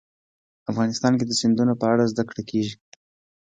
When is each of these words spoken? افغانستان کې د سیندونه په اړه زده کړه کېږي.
افغانستان 0.71 1.13
کې 1.17 1.25
د 1.27 1.31
سیندونه 1.41 1.73
په 1.79 1.85
اړه 1.91 2.09
زده 2.11 2.23
کړه 2.29 2.41
کېږي. 2.49 2.75